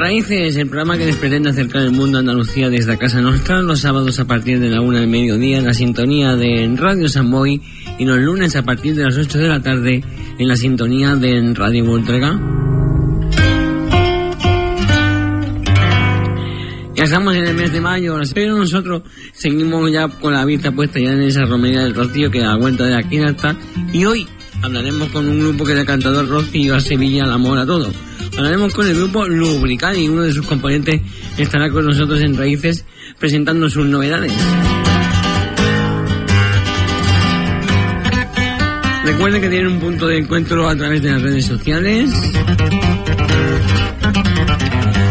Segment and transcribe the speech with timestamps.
[0.00, 3.80] Raíces, el programa que les pretende acercar el mundo a Andalucía desde Casa Nostra, los
[3.80, 7.60] sábados a partir de la una del mediodía en la sintonía de Radio Samboy
[7.98, 10.02] y los lunes a partir de las 8 de la tarde
[10.38, 12.40] en la sintonía de Radio Voltrega.
[16.94, 19.02] Ya estamos en el mes de mayo, pero nosotros
[19.32, 22.86] seguimos ya con la vista puesta ya en esa romería del Rocío que da vuelta
[22.86, 23.54] de aquí hasta
[23.92, 24.26] y hoy
[24.62, 27.92] hablaremos con un grupo que el cantador Rocío a Sevilla, el amor a todo.
[28.36, 31.00] Hablaremos con el grupo Lubricani y uno de sus componentes
[31.36, 32.84] estará con nosotros en Raíces
[33.18, 34.32] presentando sus novedades.
[39.04, 42.10] Recuerden que tienen un punto de encuentro a través de las redes sociales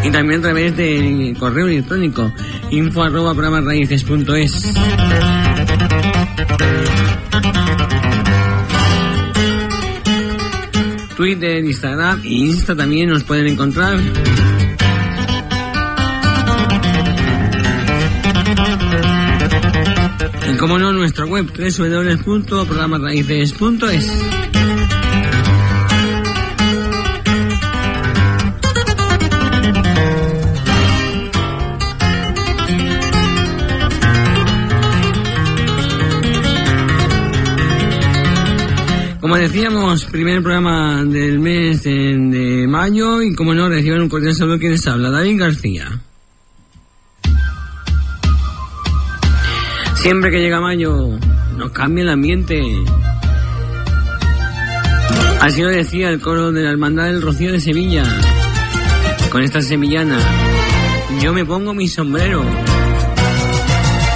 [0.03, 2.31] y también a través del correo electrónico
[2.71, 4.73] info arroba programasraíces.es.
[11.19, 13.99] Twitter, Instagram e Insta también nos pueden encontrar.
[20.49, 24.48] Y como no, nuestra web www.programasraíces.es.
[39.29, 44.57] Como decíamos, primer programa del mes de, mayo y como no, reciban un cordial saludo
[44.57, 46.01] quien les habla, David García.
[49.97, 51.09] Siempre que llega mayo
[51.55, 52.59] nos cambia el ambiente.
[55.41, 58.03] Así lo decía el coro de la Hermandad del Rocío de Sevilla.
[59.29, 60.17] Con esta sevillana,
[61.21, 62.43] yo me pongo mi sombrero.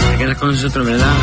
[0.10, 1.14] Te quedas con nosotros, ¿verdad?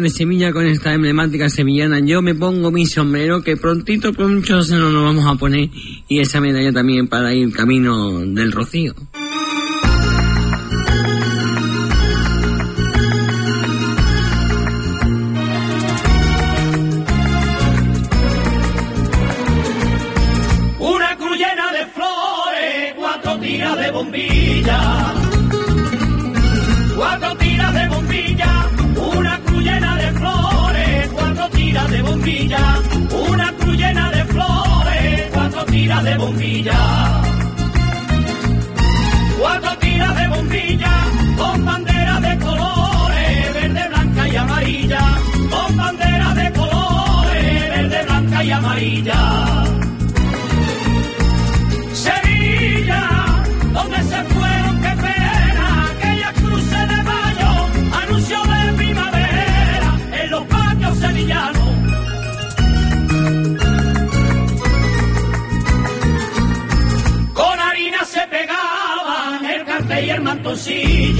[0.00, 2.00] De Sevilla con esta emblemática sevillana.
[2.00, 5.70] Yo me pongo mi sombrero que prontito, mucho se nos vamos a poner
[6.08, 8.94] y esa medalla también para ir camino del Rocío.
[20.78, 25.23] Una cruz de flores, cuatro tiras de bombilla.
[32.04, 32.80] Bombilla.
[33.28, 37.22] Una cruz llena de flores, cuatro tiras de bombilla.
[39.38, 40.43] Cuatro tiras de bombilla,
[70.54, 71.18] el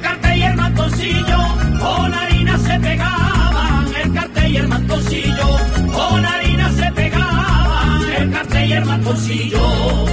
[0.00, 1.38] cartel y el mantoncillo,
[1.78, 5.46] con harina se pegaban el cartel y el mantoncillo.
[5.92, 10.06] Con harina se pegaban el cartel y el mantoncillo.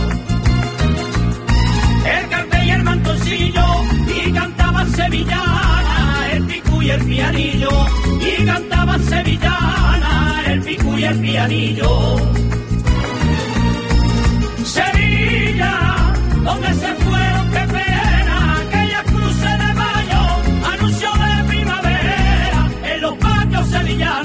[2.06, 3.66] El cartel y el mantoncillo,
[4.16, 7.88] y cantaban sevillana, el pico y el pianillo.
[8.22, 12.59] Y cantaban sevillana, el pico y el pianillo.
[16.44, 20.22] Donde se fueron, qué pena, aquella cruce de mayo,
[20.74, 24.19] anuncio de primavera en los patios sevillanos.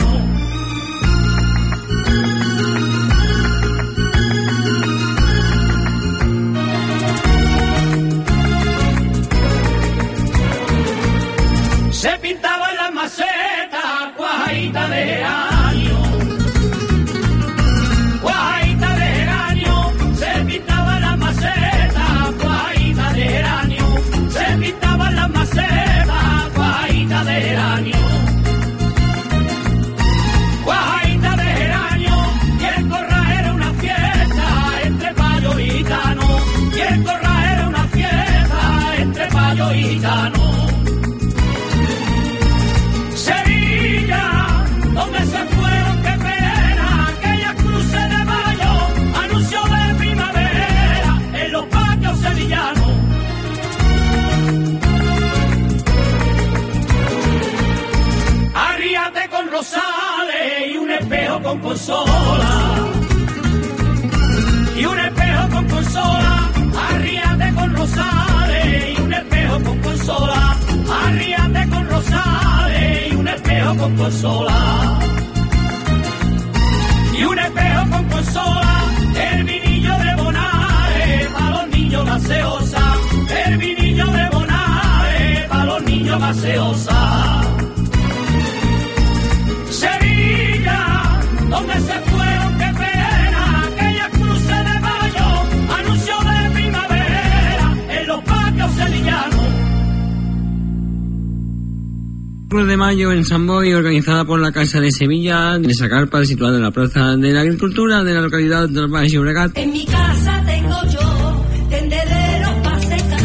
[103.25, 106.71] En San Boy, organizada por la Casa de Sevilla, en esa carpa situada en la
[106.71, 109.57] Plaza de la Agricultura de la localidad de Valle Llobregat.
[109.57, 113.21] En mi casa tengo yo tendederos para secar.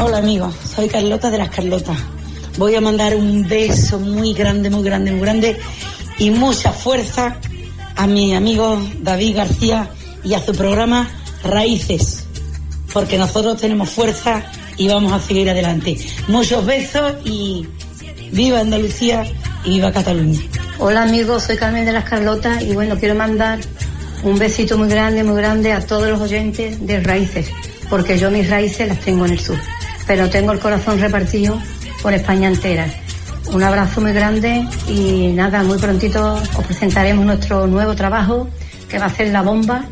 [0.00, 1.98] Hola amigos, soy Carlota de las Carlotas.
[2.56, 5.58] Voy a mandar un beso muy grande, muy grande, muy grande
[6.18, 7.38] y mucha fuerza
[7.96, 9.90] a mi amigo David García
[10.24, 11.06] y a su programa
[11.44, 12.24] Raíces,
[12.94, 14.42] porque nosotros tenemos fuerza
[14.78, 15.98] y vamos a seguir adelante.
[16.28, 17.66] Muchos besos y
[18.32, 19.24] viva Andalucía
[19.64, 20.40] y viva Cataluña.
[20.78, 23.58] Hola amigos, soy Carmen de las Carlotas y bueno, quiero mandar
[24.22, 27.50] un besito muy grande, muy grande a todos los oyentes de Raíces,
[27.90, 29.58] porque yo mis raíces las tengo en el sur,
[30.06, 31.60] pero tengo el corazón repartido
[32.02, 32.86] por España entera.
[33.52, 38.48] Un abrazo muy grande y nada, muy prontito os presentaremos nuestro nuevo trabajo
[38.88, 39.84] que va a ser La Bomba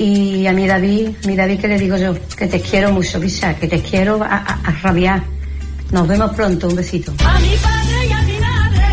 [0.00, 3.54] y a mi David, mi David que le digo yo, que te quiero mucho, Pisa,
[3.56, 5.22] que te quiero a, a- a rabiar.
[5.92, 7.12] Nos vemos pronto, un besito.
[7.24, 8.86] A mi padre y a mi madre,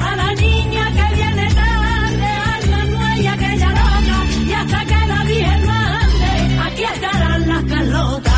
[0.00, 5.06] a la niña que viene tarde, a la nuella que ya loca, y hasta que
[5.06, 8.34] la Virgen mande, aquí estarán las Carlotas.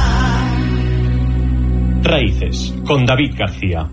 [2.02, 3.88] Raíces, con David García.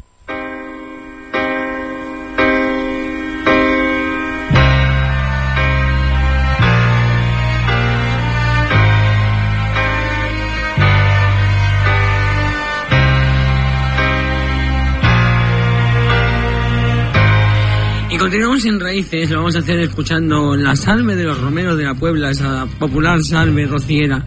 [18.20, 21.94] Continuamos en Raíces, lo vamos a hacer escuchando la salve de los romeros de la
[21.94, 24.26] Puebla, esa popular salve rociera,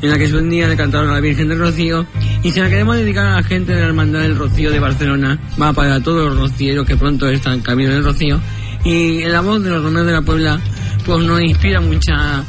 [0.00, 2.06] en la que le cantaron a la Virgen del Rocío,
[2.44, 5.36] y se la queremos dedicar a la gente de la Hermandad del Rocío de Barcelona,
[5.60, 8.40] va para todos los rocieros que pronto están camino del Rocío,
[8.84, 10.60] y la voz de los romeros de la Puebla,
[11.04, 12.44] pues nos inspira mucha,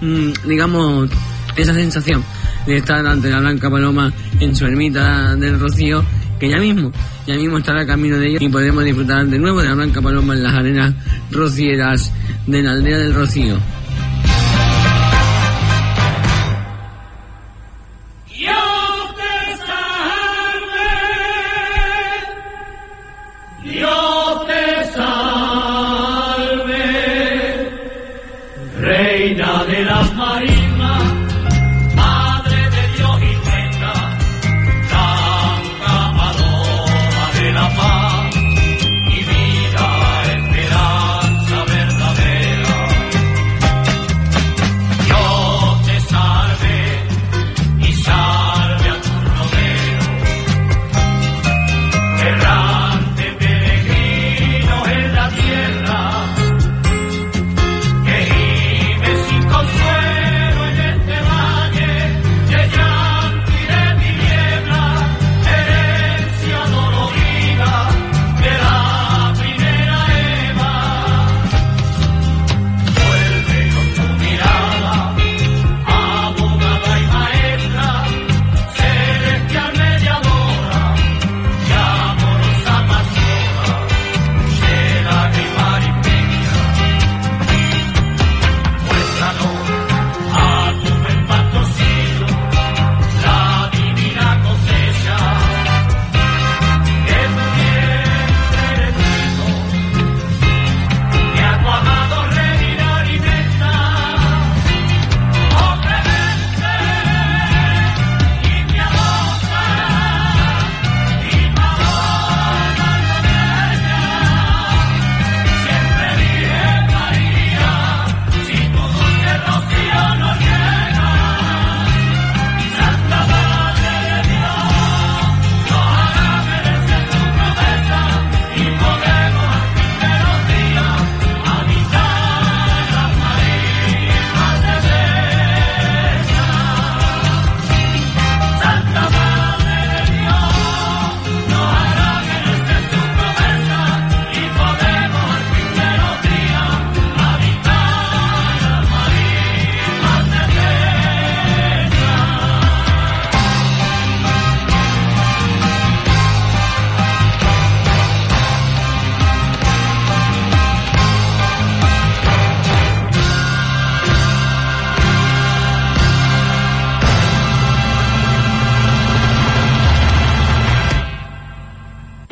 [0.00, 1.10] mm, digamos,
[1.56, 2.24] esa sensación
[2.66, 4.10] de estar ante la Blanca Paloma
[4.40, 6.02] en su ermita del Rocío,
[6.42, 6.90] que ya mismo,
[7.24, 10.34] ya mismo estará camino de ellos y podremos disfrutar de nuevo de la Blanca Paloma
[10.34, 10.92] en las arenas
[11.30, 12.10] rocieras
[12.48, 13.58] de la aldea del Rocío.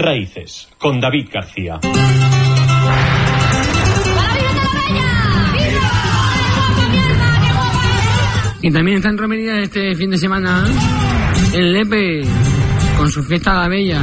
[0.00, 1.78] Raíces, con David García.
[8.62, 10.64] Y también está en romería este fin de semana
[11.54, 12.22] el Lepe
[12.98, 14.02] con su fiesta la Bella.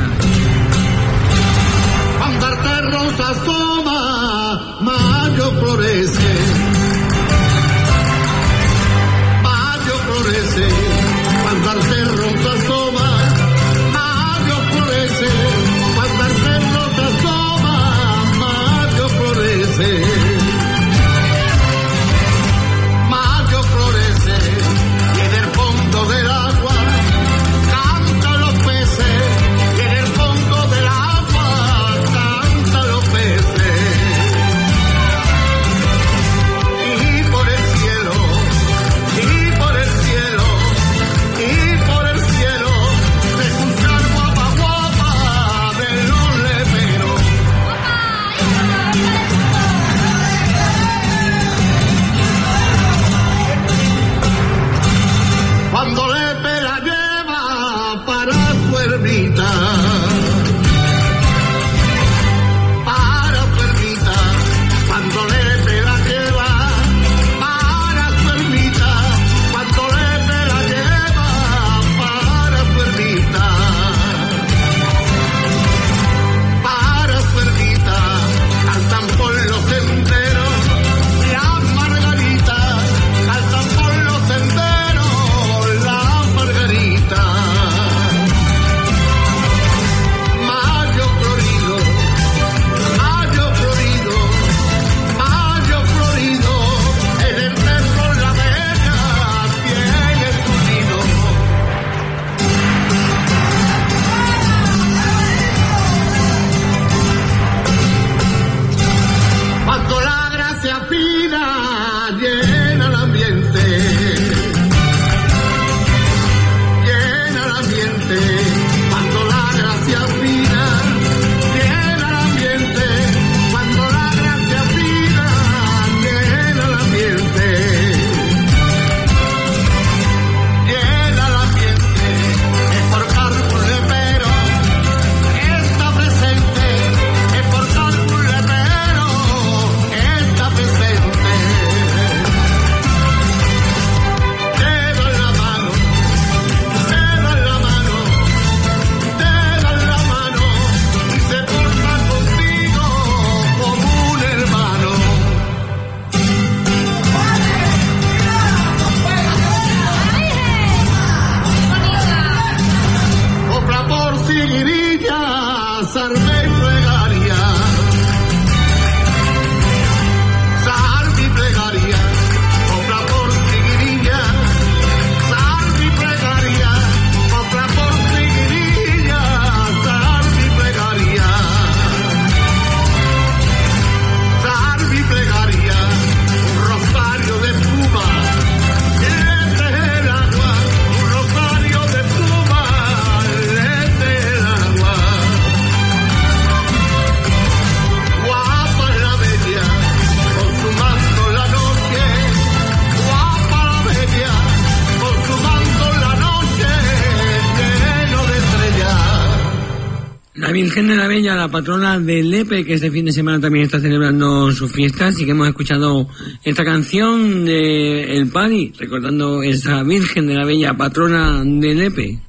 [210.48, 213.66] La Virgen de la Bella, la patrona del Lepe, que este fin de semana también
[213.66, 216.08] está celebrando su fiesta, así que hemos escuchado
[216.42, 222.22] esta canción de El Pani, recordando esa Virgen de la Bella, patrona del Lepe.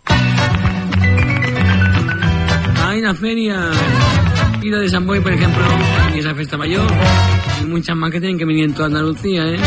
[2.83, 3.71] Hay la feria,
[4.61, 5.63] vida de San Boy, por ejemplo,
[6.13, 6.91] y esa fiesta mayor,
[7.63, 9.59] y muchas más que tienen que venir en toda Andalucía, ¿eh?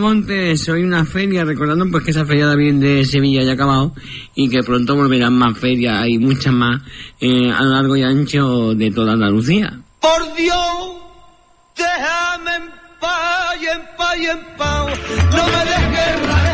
[0.00, 3.92] Montes, hoy una feria, recordando pues que esa feria viene de Sevilla ya acabado
[4.34, 6.82] y que pronto volverán más ferias, hay muchas más
[7.20, 9.78] eh, a lo largo y ancho de toda Andalucía.
[10.00, 10.94] Por Dios,
[11.76, 14.86] déjame en paz, en paz, en paz,
[15.30, 16.49] no me dejes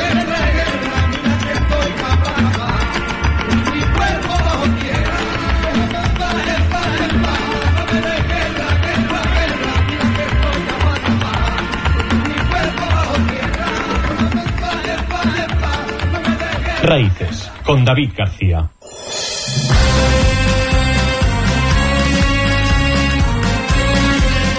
[16.86, 18.70] Raíces, con David García.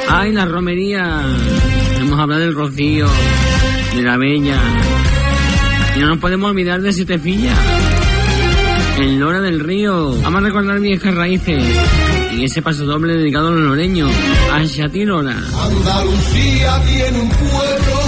[0.09, 1.21] Ay, la romería.
[2.01, 3.07] Hemos hablado del rocío,
[3.95, 4.59] de la bella.
[5.95, 7.55] Y no nos podemos olvidar de Setefilla.
[8.99, 10.13] El Lora del Río.
[10.21, 11.63] Vamos a recordar viejas raíces.
[12.37, 14.11] Y ese paso doble dedicado a los loreños.
[14.51, 15.31] A Shatir Lora.
[15.31, 17.99] Andalucía tiene un pueblo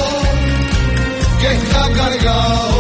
[1.40, 2.79] que está cargado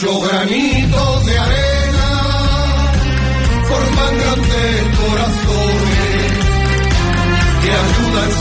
[0.00, 2.08] muchos granitos de arena
[3.68, 6.32] forman grandes corazones
[7.62, 8.32] que ayudan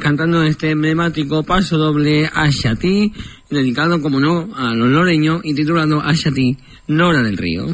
[0.00, 3.12] Cantando este emblemático paso doble Ayatí,
[3.48, 6.02] dedicado, como no, a los loreños y titulado
[6.88, 7.66] Nora del Río.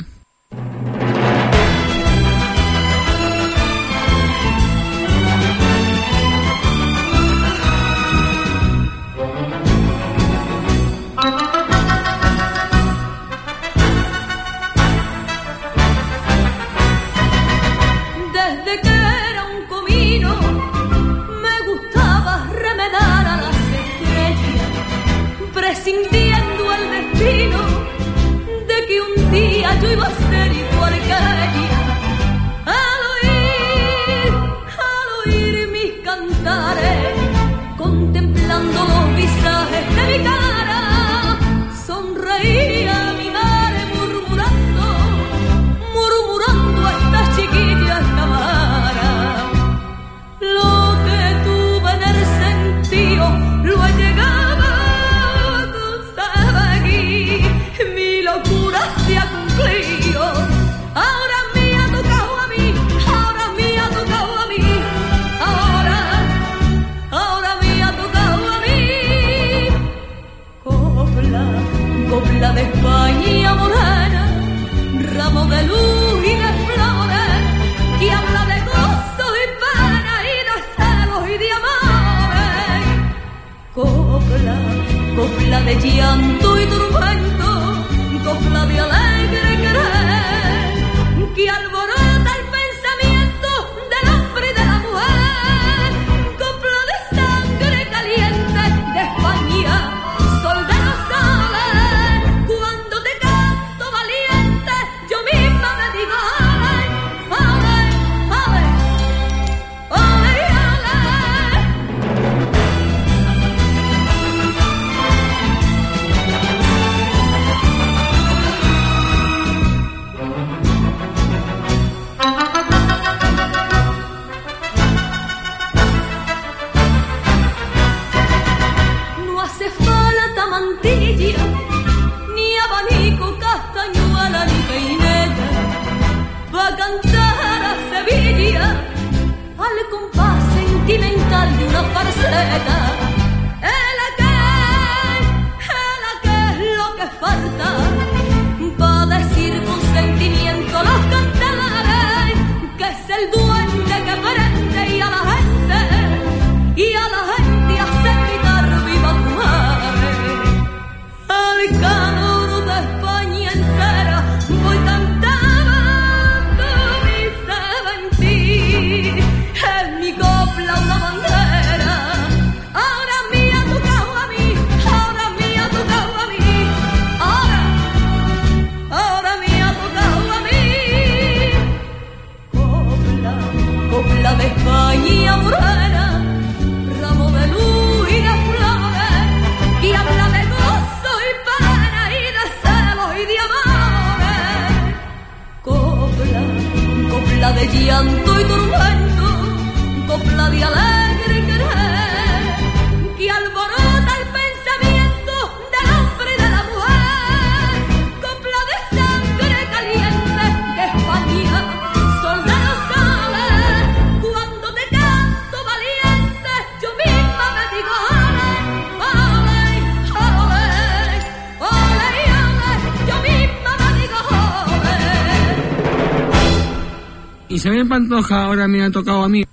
[227.53, 229.45] Isabel Pantoja ahora me ha tocado a mí.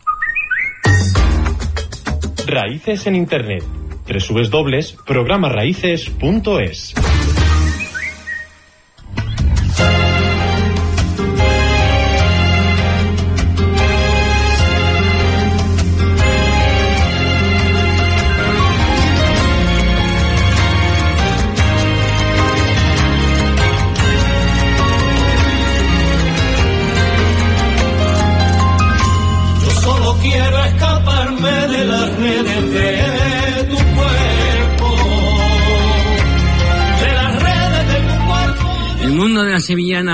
[2.47, 3.65] Raíces en Internet.
[4.07, 6.93] www.programaraíces.es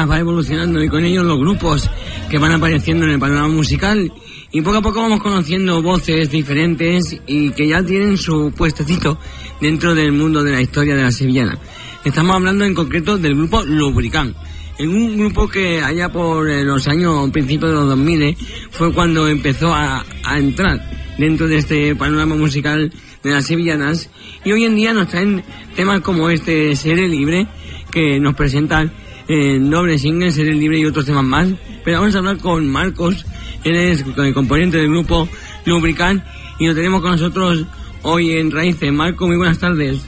[0.10, 1.90] va evolucionando y con ello los grupos
[2.30, 4.12] que van apareciendo en el panorama musical
[4.52, 9.20] y poco a poco vamos conociendo voces diferentes y que ya tienen su puestecito
[9.60, 11.58] dentro del mundo de la historia de la sevillana.
[12.04, 14.36] Estamos hablando en concreto del grupo Lubricán.
[14.78, 18.38] En un grupo que allá por eh, los años principios de los 2000 eh,
[18.72, 20.80] fue cuando empezó a, a entrar
[21.18, 22.92] dentro de este panorama musical
[23.24, 24.10] de las sevillanas
[24.44, 25.44] y hoy en día nos traen
[25.76, 27.48] temas como este Seré Libre
[27.92, 28.92] que nos presentan
[29.28, 31.50] en doble single, Seré Libre y otros temas más.
[31.84, 33.26] Pero vamos a hablar con Marcos,
[33.64, 35.28] él es el componente del grupo
[35.66, 36.24] Lubricant
[36.60, 37.66] y lo tenemos con nosotros
[38.04, 38.92] hoy en Raíces.
[38.92, 40.06] Marco, muy buenas tardes.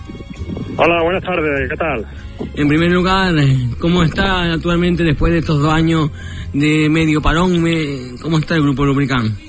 [0.77, 2.05] Hola, buenas tardes, ¿qué tal?
[2.55, 3.33] En primer lugar,
[3.79, 6.11] ¿cómo está actualmente después de estos dos años
[6.53, 7.63] de medio parón?
[8.21, 9.46] ¿Cómo está el grupo Lubricant?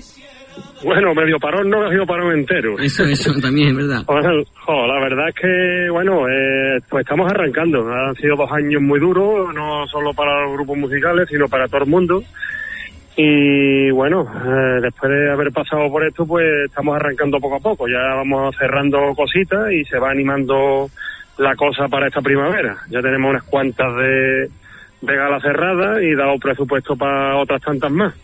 [0.84, 2.78] Bueno, medio parón no ha sido parón entero.
[2.78, 4.02] Eso, eso también es verdad.
[4.06, 7.88] Bueno, jo, la verdad es que, bueno, eh, pues estamos arrancando.
[7.88, 11.84] Han sido dos años muy duros, no solo para los grupos musicales, sino para todo
[11.84, 12.22] el mundo.
[13.16, 17.88] Y bueno, eh, después de haber pasado por esto, pues estamos arrancando poco a poco.
[17.88, 20.88] Ya vamos cerrando cositas y se va animando
[21.38, 22.76] la cosa para esta primavera.
[22.90, 24.48] Ya tenemos unas cuantas de,
[25.00, 28.14] de gala cerrada y dado presupuesto para otras tantas más.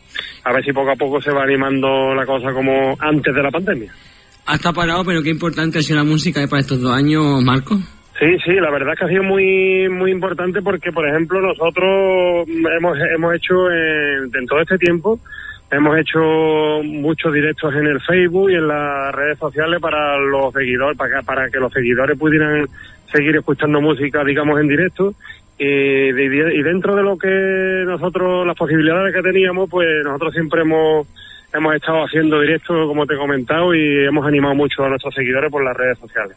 [0.45, 3.51] A ver si poco a poco se va animando la cosa como antes de la
[3.51, 3.93] pandemia.
[4.47, 7.77] Hasta parado, pero qué importante ha sido la música para estos dos años, Marco.
[8.19, 12.47] Sí, sí, la verdad es que ha sido muy muy importante porque, por ejemplo, nosotros
[12.47, 15.19] hemos, hemos hecho en, en todo este tiempo,
[15.71, 16.21] hemos hecho
[16.85, 21.27] muchos directos en el Facebook y en las redes sociales para los seguidores, para que,
[21.27, 22.67] para que los seguidores pudieran
[23.13, 25.15] seguir escuchando música, digamos, en directo.
[25.59, 30.63] Y, de- y dentro de lo que nosotros, las posibilidades que teníamos, pues nosotros siempre
[30.63, 31.07] hemos
[31.53, 35.53] hemos estado haciendo directos, como te he comentado, y hemos animado mucho a nuestros seguidores
[35.53, 36.37] por las redes sociales.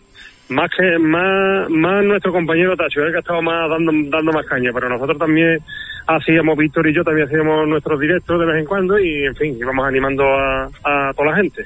[0.49, 4.45] Más que más, más nuestro compañero Tacho, el que ha estado más dando, dando más
[4.45, 5.57] caña, pero nosotros también
[6.05, 9.57] hacíamos, Víctor y yo también hacíamos nuestros directos de vez en cuando y, en fin,
[9.59, 10.69] íbamos animando a
[11.15, 11.65] toda la gente.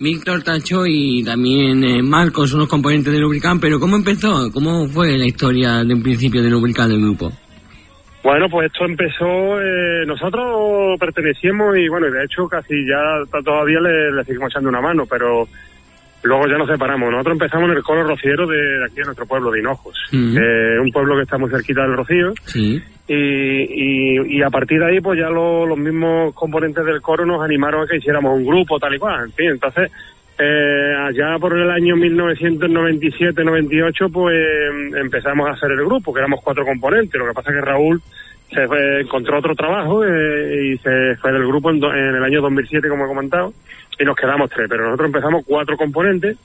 [0.00, 4.50] Víctor Tacho y también eh, Marcos son los componentes de Lubricant, pero ¿cómo empezó?
[4.50, 7.30] ¿Cómo fue la historia de un principio de Lubricant del grupo?
[8.24, 12.98] Bueno, pues esto empezó, eh, nosotros pertenecíamos y bueno, de hecho casi ya
[13.44, 15.46] todavía le, le seguimos echando una mano, pero
[16.22, 17.10] luego ya nos separamos.
[17.10, 20.78] Nosotros empezamos en el coro rociero de, de aquí de nuestro pueblo, de Hinojos, eh,
[20.82, 22.32] un pueblo que está muy cerquita del Rocío.
[22.44, 22.82] Sí.
[23.12, 27.42] Y, y, a partir de ahí, pues ya lo- los mismos componentes del coro nos
[27.42, 29.24] animaron a que hiciéramos un grupo, tal y cual.
[29.24, 29.90] En fin, entonces,
[30.38, 36.40] eh, allá por el año 1997-98, pues em, empezamos a hacer el grupo, que éramos
[36.42, 37.18] cuatro componentes.
[37.20, 38.00] Lo que pasa es que Raúl
[38.52, 42.24] se fue- encontró otro trabajo eh, y se fue del grupo en, do- en el
[42.24, 43.52] año 2007, como he comentado,
[43.98, 44.66] y nos quedamos tres.
[44.68, 46.36] Pero nosotros empezamos cuatro componentes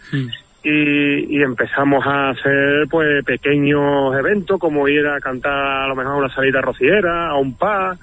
[0.68, 6.18] y, empezamos a hacer pues pequeños eventos como ir a cantar a lo mejor a
[6.18, 7.98] una salida rociera, a un pub,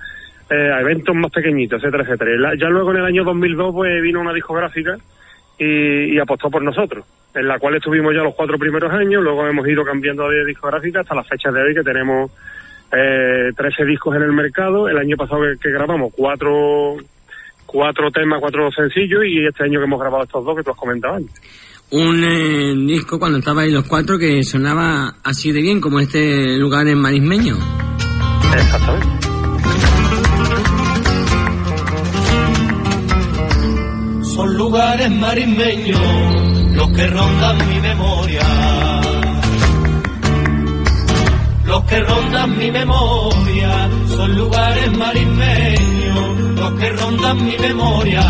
[0.48, 2.31] eh, a eventos más pequeñitos, etcétera, etcétera.
[2.38, 4.96] La- ya luego en el año 2002 pues vino una discográfica
[5.59, 7.04] y, apostó por nosotros,
[7.35, 11.00] en la cual estuvimos ya los cuatro primeros años, luego hemos ido cambiando de discográfica
[11.00, 12.31] hasta las fechas de hoy que tenemos
[12.92, 16.96] eh, 13 discos en el mercado, el año pasado que, que grabamos cuatro
[17.67, 20.77] cuatro temas, cuatro sencillos y este año que hemos grabado estos dos que tú has
[20.77, 21.40] comentado antes.
[21.93, 26.57] Un eh, disco cuando estaba ahí los cuatro que sonaba así de bien como este
[26.57, 27.59] lugar en Marismeño.
[28.55, 29.09] Exactamente.
[34.35, 36.01] Son lugares marismeños
[36.75, 38.43] los que rondan mi memoria.
[41.67, 46.12] Los que rondan mi memoria son lugares marismeños
[46.63, 48.23] los que rondan mi memoria.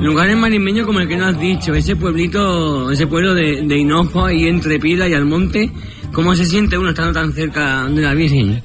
[0.00, 3.78] Lugar en Marismeño como el que nos has dicho, ese pueblito, ese pueblo de, de
[3.78, 5.70] Hinojo ahí entre Pila y Almonte,
[6.12, 8.60] ¿cómo se siente uno estando tan cerca de la Virgen?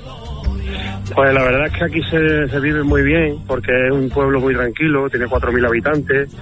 [1.14, 4.40] Pues la verdad es que aquí se, se vive muy bien porque es un pueblo
[4.42, 6.36] muy tranquilo, tiene 4.000 habitantes,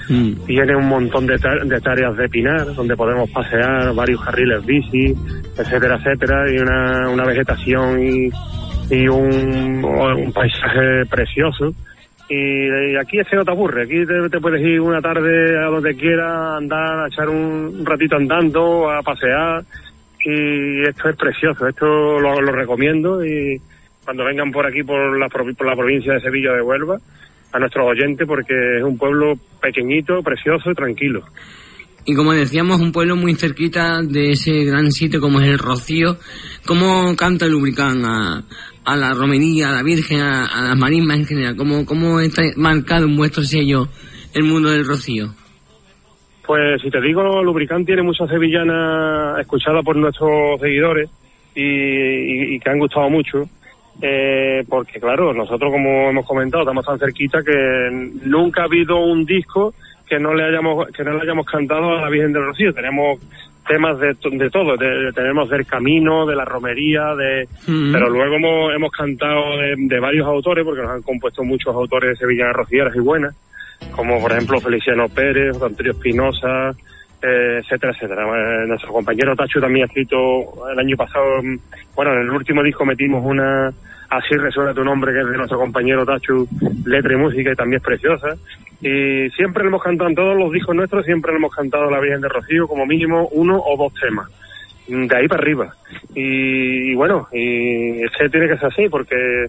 [0.47, 5.13] tiene un montón de, de áreas de pinar donde podemos pasear, varios carriles bici,
[5.57, 8.29] etcétera, etcétera, y una, una vegetación y,
[8.89, 11.73] y un, un paisaje precioso.
[12.29, 15.95] Y, aquí es que no te aburre, aquí te, puedes ir una tarde a donde
[15.95, 19.63] quieras, andar, a echar un, ratito andando, a pasear,
[20.25, 23.25] y esto es precioso, esto lo, recomiendo.
[23.25, 23.59] Y
[24.03, 26.97] cuando vengan por aquí por la, por la provincia de Sevilla de Huelva
[27.53, 31.23] a nuestros oyentes porque es un pueblo pequeñito, precioso y tranquilo.
[32.05, 36.17] Y como decíamos, un pueblo muy cerquita de ese gran sitio como es el Rocío.
[36.65, 38.43] ¿Cómo canta el Lubricán a,
[38.83, 41.55] a la romería, a la Virgen, a, las marismas en general?
[41.55, 43.87] ¿Cómo, ¿Cómo está marcado en vuestro sello
[44.33, 45.33] el mundo del Rocío?
[46.45, 51.09] Pues si te digo, Lubricán tiene muchas sevillanas escuchadas por nuestros seguidores
[51.55, 53.47] y, y- y que han gustado mucho.
[54.01, 59.23] Eh, porque claro, nosotros como hemos comentado, estamos tan cerquita que nunca ha habido un
[59.23, 59.73] disco
[60.13, 62.73] que no le hayamos que no le hayamos cantado a la Virgen del Rocío.
[62.73, 63.19] Tenemos
[63.67, 67.93] temas de, de todo, de- tenemos del camino, de la romería, de Mm.
[67.93, 72.09] pero luego hemos, hemos cantado de, de varios autores, porque nos han compuesto muchos autores
[72.11, 73.33] de sevillanas rocieras y buenas,
[73.95, 76.71] como por ejemplo Feliciano Pérez, Antonio Espinosa,
[77.21, 78.23] eh, etcétera, etcétera.
[78.25, 80.17] Eh, nuestro compañero Tacho también ha escrito
[80.71, 81.57] el año pasado, mm,
[81.95, 83.71] bueno, en el último disco metimos una
[84.13, 86.47] Así resuena tu nombre, que es de nuestro compañero Tachu,
[86.85, 88.35] letra y música, y también es preciosa.
[88.79, 92.29] Y siempre hemos cantado, en todos los discos nuestros, siempre hemos cantado la Virgen de
[92.29, 94.27] Rocío como mínimo uno o dos temas.
[94.87, 95.73] De ahí para arriba.
[96.13, 99.47] Y, y bueno, y es que tiene que ser así, porque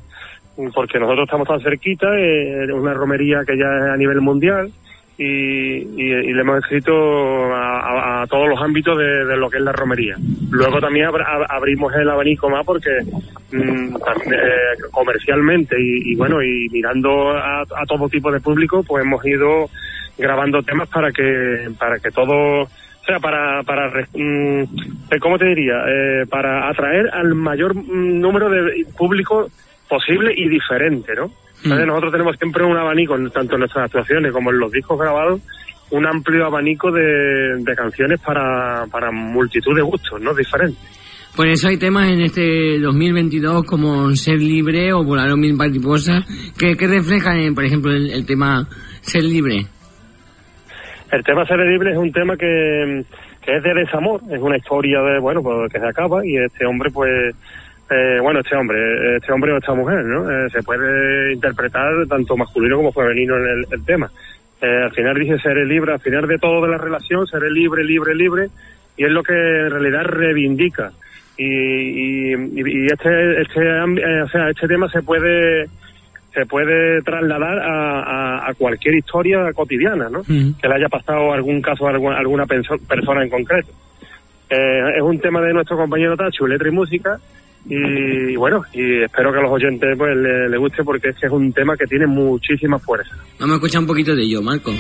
[0.75, 4.71] porque nosotros estamos tan cerquita, eh, es una romería que ya es a nivel mundial,
[5.17, 6.93] y, le hemos escrito
[7.55, 10.17] a, todos los ámbitos de, lo que es la romería.
[10.51, 12.91] Luego también abra- ab- abrimos el abanico más porque
[13.53, 19.69] mm, eh, comercialmente y, bueno, y mirando a, todo tipo de público, pues hemos ido
[20.19, 25.45] grabando temas para que para que todo o sea, para, para mm, eh, ¿cómo te
[25.47, 25.85] diría?
[25.87, 29.49] Eh, para atraer al mayor mm, número de público
[29.89, 31.31] posible y diferente, ¿no?
[31.65, 35.41] Entonces nosotros tenemos siempre un abanico, tanto en nuestras actuaciones como en los discos grabados,
[35.91, 40.35] un amplio abanico de, de canciones para, para multitud de gustos, ¿no?
[40.35, 40.79] Diferentes.
[41.35, 46.25] Por eso hay temas en este 2022 como Ser Libre o Volar o Mil Mariposas
[46.57, 48.69] que, que reflejan, eh, por ejemplo, el, el tema
[49.01, 49.67] Ser Libre.
[51.11, 53.05] El tema Ser Libre es un tema que,
[53.43, 56.67] que es de desamor, es una historia de, bueno, pues que se acaba y este
[56.67, 57.35] hombre pues
[57.91, 60.31] eh, bueno, este hombre, este hombre o esta mujer, ¿no?
[60.31, 64.11] Eh, se puede interpretar tanto masculino como femenino en el, el tema.
[64.61, 67.85] Eh, al final dice seré libre, al final de todo de la relación, seré libre,
[67.85, 68.49] libre, libre,
[68.97, 70.93] y es lo que en realidad reivindica.
[71.37, 75.67] Y, y, y este, este, eh, o sea, este tema se puede
[76.33, 80.23] se puede trasladar a, a- a cualquier historia cotidiana, ¿no?
[80.61, 83.71] Que le haya pasado algún caso a alguna, persona en concreto.
[84.51, 87.19] Eh, es un tema de nuestro compañero Tachu, letra y música,
[87.67, 91.33] y, bueno, y espero que a los oyentes pues le, guste porque es que es
[91.33, 93.17] un tema que tiene muchísima fuerza.
[93.39, 94.71] Vamos a escuchar un poquito de ello, Marco.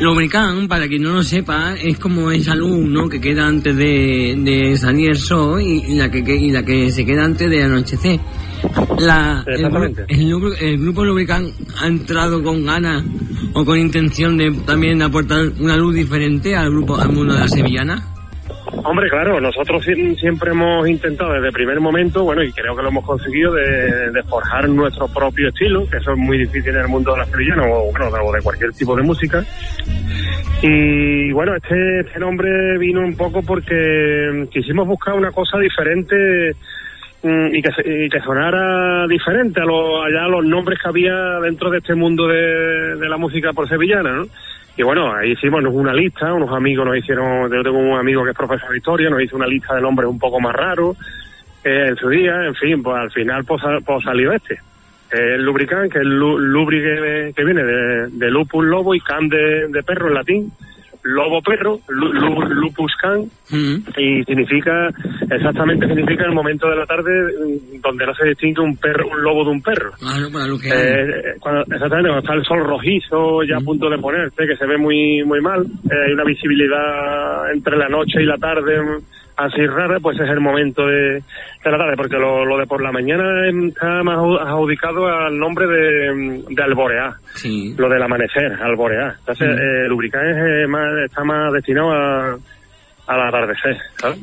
[0.00, 3.08] Lubricán, para quien no lo sepa, es como esa luz, ¿no?
[3.08, 6.62] Que queda antes de, de salir el sol y, y la que, que- y la
[6.64, 8.18] que se queda antes de anochecer.
[8.98, 10.04] La, el, Exactamente.
[10.08, 13.04] el gru- el grupo Lubricán ha entrado con ganas
[13.54, 17.48] o con intención de también aportar una luz diferente al grupo, al mundo de la
[17.48, 18.06] sevillana.
[18.72, 22.82] Hombre, claro, nosotros si- siempre hemos intentado desde el primer momento, bueno, y creo que
[22.82, 26.82] lo hemos conseguido, de, de forjar nuestro propio estilo, que eso es muy difícil en
[26.82, 29.44] el mundo de la sevillana o, bueno, o de cualquier tipo de música.
[30.62, 36.54] Y bueno, este, este nombre vino un poco porque quisimos buscar una cosa diferente
[37.22, 41.94] mm, y que, sonara diferente a, lo, allá los nombres que había dentro de este
[41.94, 44.24] mundo de la música por sevillana, ¿no?
[44.76, 48.30] Y bueno, ahí hicimos una lista, unos amigos nos hicieron, yo tengo un amigo que
[48.30, 50.96] es profesor de historia, nos hizo una lista de nombres un poco más raros
[51.64, 54.54] eh, en su día, en fin, pues al final pues, pues salió este.
[55.12, 56.80] Eh, el lubricán, que es lu- lubri
[57.34, 60.52] que, viene de, de lupus lobo y can de, de perro en latín,
[61.02, 63.24] lobo perro, lu- lu- lupus can,
[63.96, 64.88] y significa,
[65.30, 69.22] exactamente significa el momento de la tarde mm, donde no se distingue un perro, un
[69.22, 69.90] lobo de un perro.
[69.98, 70.68] Claro, hay.
[70.72, 74.66] Eh, cuando, exactamente, cuando está el sol rojizo ya a punto de ponerse, que se
[74.66, 78.98] ve muy muy mal, eh, hay una visibilidad entre la noche y la tarde mm,
[79.44, 82.82] así rara, pues es el momento de, de la tarde, porque lo, lo de por
[82.82, 83.24] la mañana
[83.68, 87.74] está más adjudicado al nombre de, de alborear, Sí.
[87.78, 89.14] lo del amanecer, alborear.
[89.20, 89.58] Entonces, Mm.
[89.58, 92.38] eh, es, eh, más, está más destinado a,
[93.06, 94.18] al atardecer, ¿sabes?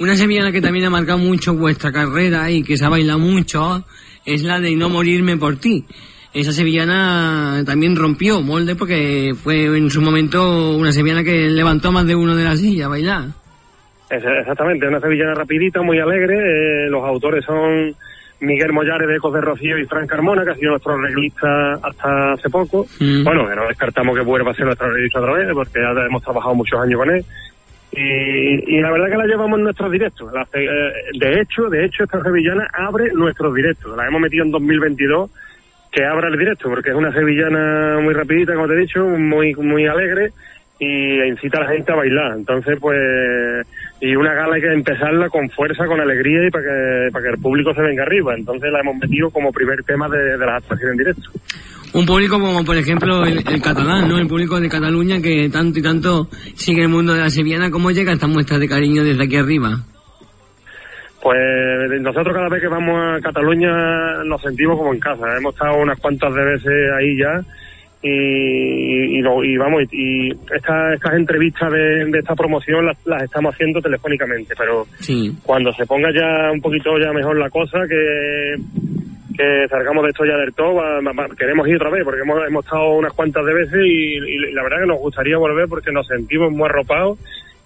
[0.00, 3.84] Una sevillana que también ha marcado mucho vuestra carrera y que se ha bailado mucho
[4.26, 5.84] es la de No morirme por ti.
[6.32, 11.92] Esa sevillana también rompió molde porque fue en su momento una sevillana que levantó a
[11.92, 13.28] más de uno de la silla a bailar.
[14.10, 16.36] Es- Exactamente, una sevillana rapidita, muy alegre.
[16.86, 17.94] eh, los autores son
[18.40, 22.32] Miguel Mollares de Ecos de Rocío y Fran Carmona, que ha sido nuestro arreglista hasta
[22.32, 22.86] hace poco.
[23.00, 23.24] Mm.
[23.24, 26.22] Bueno, que no descartamos que vuelva a ser nuestro arreglista otra vez, porque ya hemos
[26.22, 27.24] trabajado muchos años con él.
[27.96, 30.32] Y, y la verdad que la llevamos en nuestros directos.
[30.32, 33.96] La eh, de hecho, de hecho, esta sevillana abre nuestros directos.
[33.96, 35.30] La hemos metido en 2022
[35.92, 39.54] que abra el directo, porque es una sevillana muy rapidita, como te he dicho, muy
[39.54, 40.32] muy alegre
[40.80, 42.32] y incita a la gente a bailar.
[42.36, 42.98] Entonces, pues,
[44.04, 47.30] y una gala hay que empezarla con fuerza, con alegría y para que, para que
[47.30, 48.34] el público se venga arriba.
[48.36, 51.30] Entonces la hemos metido como primer tema de, de las actuaciones en directo.
[51.94, 54.18] Un público como por ejemplo el, el catalán, ¿no?
[54.18, 57.70] El público de Cataluña que tanto y tanto sigue el mundo de la sevillana.
[57.70, 59.70] ¿Cómo llega esta muestra de cariño desde aquí arriba?
[61.22, 61.38] Pues
[62.02, 63.72] nosotros cada vez que vamos a Cataluña
[64.26, 65.38] nos sentimos como en casa.
[65.38, 67.40] Hemos estado unas cuantas de veces ahí ya
[68.06, 72.98] y, y, lo- y vamos, y, y esta- estas entrevistas de, de esta promoción las,
[73.06, 75.32] las estamos haciendo telefónicamente, pero Sí.
[75.42, 78.56] cuando se ponga ya un poquito ya mejor la cosa, que,
[79.36, 81.00] que salgamos de esto ya del todo, va-
[81.38, 84.62] queremos ir otra vez, porque hemos, hemos estado unas cuantas de veces y, y la
[84.62, 87.18] verdad que nos gustaría volver porque nos sentimos muy arropados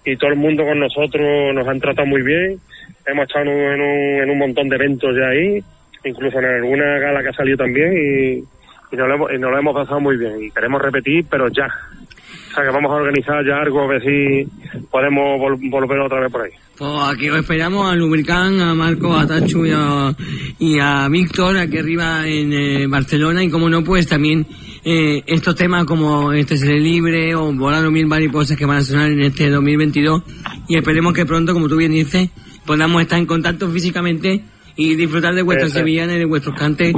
[0.05, 2.57] y todo el mundo con nosotros nos han tratado muy bien.
[3.05, 5.59] Hemos estado en un, en un, en un montón de eventos ya ahí,
[6.05, 8.43] incluso en alguna gala que ha salido también y,
[8.91, 11.47] y nos, lo hemos, y nos lo hemos pasado muy bien y queremos repetir, pero
[11.49, 11.67] ya.
[11.67, 14.47] O sea que vamos a organizar ya algo a ver si
[14.89, 16.51] podemos vol- volver otra vez por ahí.
[16.77, 20.15] Pues aquí os esperamos a Lubricán, a Marco, a Tachu y a,
[20.57, 24.47] y a Víctor aquí arriba en eh, Barcelona y como no pues también
[24.83, 29.11] eh, estos temas como este Seré Libre o Volando Mil Mariposas que van a sonar
[29.11, 30.23] en este 2022
[30.69, 32.29] y esperemos que pronto, como tú bien dices,
[32.65, 34.43] podamos estar en contacto físicamente
[34.75, 35.81] y disfrutar de vuestras Eso es.
[35.83, 36.95] sevillanas y de vuestros cantes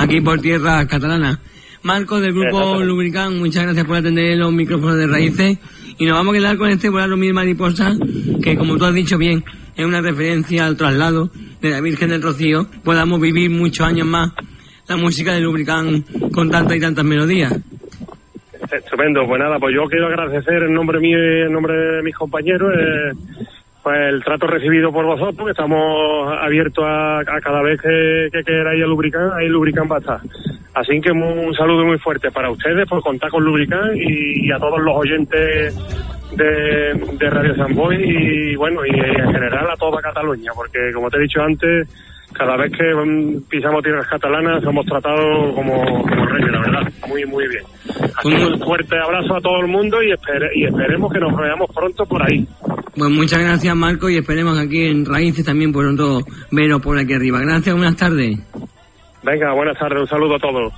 [0.00, 1.40] aquí por tierra catalana.
[1.82, 2.82] Marco del grupo.
[2.82, 5.58] Lubricán, muchas gracias por atender los micrófonos de raíces
[5.98, 7.98] y nos vamos a quedar con este Volando Mil Mariposas
[8.42, 9.44] que como tú has dicho bien
[9.76, 11.30] es una referencia al traslado
[11.60, 14.32] de la Virgen del Rocío, podamos vivir muchos años más
[14.88, 17.52] la música de Lubricán con tantas y tantas melodías.
[17.52, 18.76] Estupendo.
[18.76, 22.14] Estupendo, pues nada, pues yo quiero agradecer en nombre mío y en nombre de mis
[22.14, 23.12] compañeros eh,
[23.82, 28.42] pues el trato recibido por vosotros, que estamos abiertos a, a cada vez que, que
[28.44, 30.20] queráis el lubricán, ahí lubricán va a estar.
[30.74, 34.58] Así que un, saludo muy fuerte para ustedes por contar con lubricán y, y a
[34.58, 35.76] todos los oyentes
[36.36, 41.18] de, de Radio Samboy y bueno, y en general a toda Cataluña, porque como te
[41.18, 41.88] he dicho antes,
[42.32, 47.44] cada vez que pisamos tierras catalanas somos tratados como, como reyes, la verdad, muy, muy
[47.48, 47.64] bien.
[48.24, 52.04] Un fuerte abrazo a todo el mundo y, espere- y esperemos que nos veamos pronto
[52.06, 52.46] por ahí.
[52.96, 56.20] Pues muchas gracias, Marco, y esperemos aquí en Raíces también pronto
[56.50, 57.40] veros por aquí arriba.
[57.40, 58.38] Gracias, buenas tardes.
[59.22, 60.72] Venga, buenas tardes, un saludo a todos.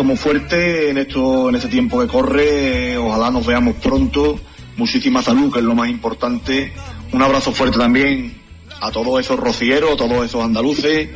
[0.00, 2.96] Abrazo muy fuerte en esto, en este tiempo que corre.
[2.96, 4.38] Ojalá nos veamos pronto.
[4.76, 6.72] Muchísima salud, que es lo más importante.
[7.12, 8.32] Un abrazo fuerte también
[8.80, 11.10] a todos esos rocieros, a todos esos andaluces.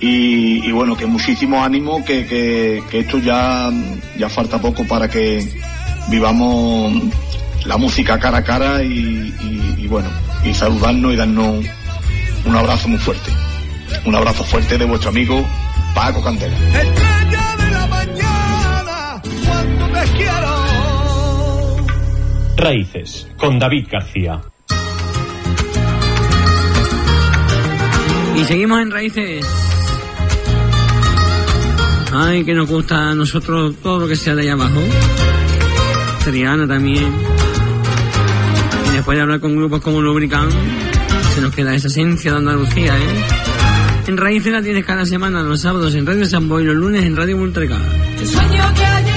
[0.00, 3.70] Y, bueno, que muchísimo ánimo, que, que, esto ya,
[4.18, 5.58] ya falta poco para que
[6.10, 6.92] vivamos
[7.64, 8.88] la música cara a cara y,
[9.40, 10.10] y- y bueno,
[10.44, 11.64] y saludarnos y darnos
[12.44, 13.30] un abrazo muy fuerte.
[14.04, 15.42] Un abrazo fuerte de vuestro amigo
[15.94, 16.54] Paco Candela.
[22.56, 24.40] Raíces, con David García.
[28.34, 29.46] Y seguimos en Raíces.
[32.12, 34.80] Ay, que nos gusta a nosotros todo lo que sea de allá abajo.
[36.24, 37.12] Triana también.
[38.88, 40.50] Y después de hablar con grupos como Lubricant,
[41.34, 43.24] se nos queda esa esencia de Andalucía, ¿eh?
[44.06, 47.16] En Raíces la tienes cada semana, los sábados en Radio Sambo y los lunes en
[47.16, 47.86] Radio Multrecada.
[48.24, 49.15] sueño que haya...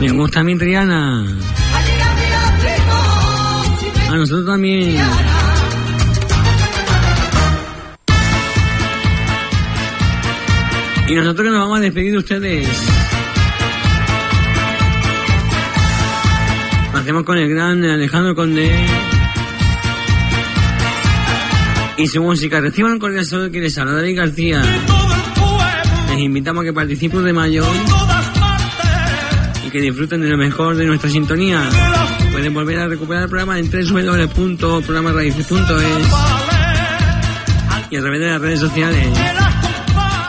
[0.00, 1.24] Me gusta mi Rihanna.
[4.10, 5.00] A nosotros también.
[11.08, 12.68] Y nosotros que nos vamos a despedir de ustedes.
[16.92, 18.86] Hacemos con el gran Alejandro Conde.
[21.96, 22.60] Y su música.
[22.60, 24.62] Reciban un cordial saludo que les habla David García
[26.22, 27.64] invitamos a que participen de mayo
[29.66, 31.68] y que disfruten de lo mejor de nuestra sintonía.
[32.32, 36.08] Pueden volver a recuperar el programa en www.programarraices.es
[37.90, 39.08] y a través de las redes sociales.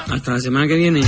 [0.09, 1.01] Hasta la semana que viene.